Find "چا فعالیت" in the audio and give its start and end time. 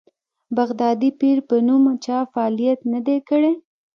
2.05-2.79